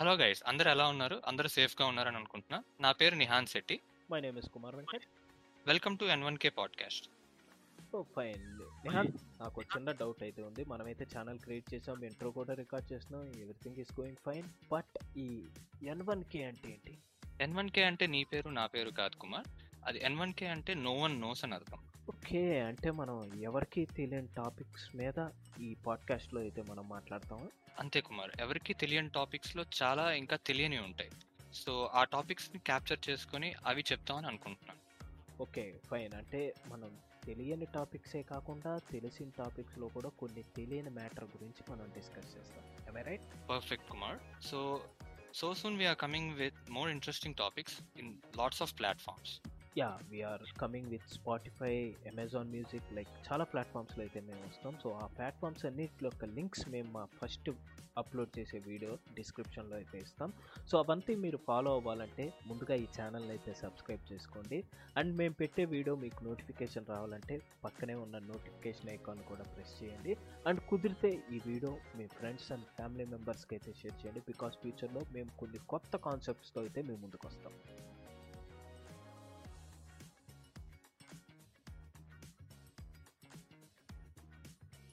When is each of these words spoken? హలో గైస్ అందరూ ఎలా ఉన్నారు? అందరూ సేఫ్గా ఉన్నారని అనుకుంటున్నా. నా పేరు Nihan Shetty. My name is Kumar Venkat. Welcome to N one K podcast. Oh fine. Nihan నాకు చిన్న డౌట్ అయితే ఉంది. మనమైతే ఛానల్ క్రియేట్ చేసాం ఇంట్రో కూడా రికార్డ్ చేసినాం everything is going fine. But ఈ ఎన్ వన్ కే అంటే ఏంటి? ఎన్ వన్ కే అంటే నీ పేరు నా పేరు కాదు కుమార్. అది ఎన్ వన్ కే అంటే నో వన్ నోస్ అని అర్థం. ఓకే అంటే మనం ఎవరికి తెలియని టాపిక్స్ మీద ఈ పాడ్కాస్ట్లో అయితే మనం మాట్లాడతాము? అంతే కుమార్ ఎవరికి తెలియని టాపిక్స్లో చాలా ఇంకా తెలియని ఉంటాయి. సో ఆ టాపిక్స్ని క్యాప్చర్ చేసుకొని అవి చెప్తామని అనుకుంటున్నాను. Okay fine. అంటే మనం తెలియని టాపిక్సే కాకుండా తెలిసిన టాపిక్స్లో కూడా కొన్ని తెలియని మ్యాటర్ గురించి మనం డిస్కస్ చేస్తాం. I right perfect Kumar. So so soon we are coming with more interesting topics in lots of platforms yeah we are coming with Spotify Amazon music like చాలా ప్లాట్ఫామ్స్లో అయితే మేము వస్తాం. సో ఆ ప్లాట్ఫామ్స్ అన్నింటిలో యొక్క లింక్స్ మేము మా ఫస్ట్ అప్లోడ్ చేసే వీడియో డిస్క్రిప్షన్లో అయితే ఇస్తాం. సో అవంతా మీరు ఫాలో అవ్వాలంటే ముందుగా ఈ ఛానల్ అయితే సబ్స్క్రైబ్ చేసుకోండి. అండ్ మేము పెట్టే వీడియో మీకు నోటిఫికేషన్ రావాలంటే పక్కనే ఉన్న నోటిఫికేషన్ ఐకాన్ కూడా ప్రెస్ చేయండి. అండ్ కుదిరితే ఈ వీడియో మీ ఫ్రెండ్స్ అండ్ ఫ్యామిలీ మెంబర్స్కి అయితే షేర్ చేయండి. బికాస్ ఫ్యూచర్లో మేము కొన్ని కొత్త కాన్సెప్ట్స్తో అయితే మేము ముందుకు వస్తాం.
హలో 0.00 0.14
గైస్ 0.14 0.42
అందరూ 0.46 0.70
ఎలా 0.70 0.88
ఉన్నారు? 0.88 1.22
అందరూ 1.26 1.48
సేఫ్గా 1.48 1.86
ఉన్నారని 1.86 2.16
అనుకుంటున్నా. 2.16 2.62
నా 2.80 2.92
పేరు 2.92 3.14
Nihan 3.14 3.46
Shetty. 3.46 3.80
My 4.10 4.20
name 4.20 4.38
is 4.38 4.48
Kumar 4.48 4.74
Venkat. 4.74 5.02
Welcome 5.66 5.98
to 5.98 6.04
N 6.04 6.24
one 6.24 6.38
K 6.38 6.48
podcast. 6.48 7.08
Oh 7.96 8.02
fine. 8.02 8.58
Nihan 8.58 9.08
నాకు 9.40 9.62
చిన్న 9.62 9.90
డౌట్ 9.90 10.22
అయితే 10.22 10.42
ఉంది. 10.42 10.64
మనమైతే 10.64 11.06
ఛానల్ 11.16 11.38
క్రియేట్ 11.38 11.74
చేసాం 11.74 12.04
ఇంట్రో 12.04 12.30
కూడా 12.30 12.54
రికార్డ్ 12.54 12.92
చేసినాం 12.92 13.26
everything 13.26 13.76
is 13.76 14.00
going 14.00 14.16
fine. 14.26 14.48
But 14.72 15.18
ఈ 15.18 15.44
ఎన్ 15.82 16.02
వన్ 16.02 16.24
కే 16.24 16.44
అంటే 16.44 16.68
ఏంటి? 16.68 16.98
ఎన్ 17.40 17.54
వన్ 17.54 17.70
కే 17.70 17.82
అంటే 17.82 18.06
నీ 18.06 18.24
పేరు 18.24 18.48
నా 18.48 18.66
పేరు 18.66 18.90
కాదు 18.90 19.16
కుమార్. 19.16 19.63
అది 19.86 20.04
ఎన్ 20.04 20.18
వన్ 20.18 20.32
కే 20.32 20.46
అంటే 20.46 20.74
నో 20.74 20.92
వన్ 20.92 21.20
నోస్ 21.20 21.44
అని 21.44 21.54
అర్థం. 21.54 21.78
ఓకే 22.08 22.60
అంటే 22.60 22.90
మనం 22.90 23.40
ఎవరికి 23.42 23.84
తెలియని 23.84 24.26
టాపిక్స్ 24.26 24.96
మీద 24.96 25.28
ఈ 25.60 25.74
పాడ్కాస్ట్లో 25.86 26.40
అయితే 26.40 26.62
మనం 26.62 26.88
మాట్లాడతాము? 26.88 27.50
అంతే 27.78 28.00
కుమార్ 28.00 28.30
ఎవరికి 28.40 28.74
తెలియని 28.74 29.08
టాపిక్స్లో 29.08 29.64
చాలా 29.82 30.12
ఇంకా 30.12 30.36
తెలియని 30.36 30.78
ఉంటాయి. 30.78 31.10
సో 31.54 31.90
ఆ 31.94 32.04
టాపిక్స్ని 32.04 32.58
క్యాప్చర్ 32.58 33.10
చేసుకొని 33.10 33.54
అవి 33.66 33.84
చెప్తామని 33.92 34.26
అనుకుంటున్నాను. 34.26 34.80
Okay 35.42 35.80
fine. 35.90 36.14
అంటే 36.14 36.54
మనం 36.68 36.98
తెలియని 37.24 37.66
టాపిక్సే 37.66 38.22
కాకుండా 38.22 38.78
తెలిసిన 38.78 39.28
టాపిక్స్లో 39.38 39.88
కూడా 39.88 40.08
కొన్ని 40.08 40.42
తెలియని 40.42 40.90
మ్యాటర్ 40.90 41.24
గురించి 41.24 41.72
మనం 41.72 41.92
డిస్కస్ 41.94 42.38
చేస్తాం. 42.38 42.98
I 42.98 43.02
right 43.02 43.50
perfect 43.50 43.88
Kumar. 43.88 44.18
So 44.44 44.84
so 45.34 45.54
soon 45.54 45.78
we are 45.78 45.98
coming 45.98 46.34
with 46.34 46.70
more 46.70 46.90
interesting 46.90 47.34
topics 47.34 47.78
in 47.98 48.16
lots 48.38 48.62
of 48.62 48.78
platforms 48.78 49.40
yeah 49.78 49.88
we are 50.10 50.42
coming 50.60 50.90
with 50.92 51.06
Spotify 51.14 51.70
Amazon 52.10 52.50
music 52.54 52.90
like 52.96 53.14
చాలా 53.26 53.44
ప్లాట్ఫామ్స్లో 53.52 54.02
అయితే 54.04 54.20
మేము 54.26 54.42
వస్తాం. 54.48 54.74
సో 54.82 54.88
ఆ 55.04 55.06
ప్లాట్ఫామ్స్ 55.16 55.64
అన్నింటిలో 55.68 56.08
యొక్క 56.10 56.26
లింక్స్ 56.36 56.62
మేము 56.74 56.90
మా 56.96 57.02
ఫస్ట్ 57.20 57.48
అప్లోడ్ 58.00 58.30
చేసే 58.36 58.58
వీడియో 58.68 58.92
డిస్క్రిప్షన్లో 59.16 59.76
అయితే 59.80 59.96
ఇస్తాం. 60.04 60.30
సో 60.68 60.74
అవంతా 60.82 61.14
మీరు 61.24 61.38
ఫాలో 61.46 61.72
అవ్వాలంటే 61.78 62.26
ముందుగా 62.50 62.76
ఈ 62.84 62.86
ఛానల్ 62.96 63.26
అయితే 63.34 63.54
సబ్స్క్రైబ్ 63.62 64.04
చేసుకోండి. 64.12 64.58
అండ్ 65.00 65.12
మేము 65.20 65.34
పెట్టే 65.40 65.64
వీడియో 65.74 65.94
మీకు 66.04 66.22
నోటిఫికేషన్ 66.28 66.86
రావాలంటే 66.92 67.36
పక్కనే 67.64 67.96
ఉన్న 68.04 68.18
నోటిఫికేషన్ 68.30 68.90
ఐకాన్ 68.96 69.22
కూడా 69.32 69.46
ప్రెస్ 69.54 69.74
చేయండి. 69.80 70.14
అండ్ 70.50 70.62
కుదిరితే 70.70 71.12
ఈ 71.34 71.40
వీడియో 71.50 71.72
మీ 71.98 72.06
ఫ్రెండ్స్ 72.18 72.48
అండ్ 72.56 72.68
ఫ్యామిలీ 72.78 73.06
మెంబర్స్కి 73.14 73.54
అయితే 73.58 73.72
షేర్ 73.80 73.98
చేయండి. 74.02 74.22
బికాస్ 74.30 74.60
ఫ్యూచర్లో 74.62 75.02
మేము 75.18 75.32
కొన్ని 75.42 75.62
కొత్త 75.74 75.96
కాన్సెప్ట్స్తో 76.08 76.60
అయితే 76.66 76.82
మేము 76.90 77.02
ముందుకు 77.06 77.26
వస్తాం. 77.30 77.54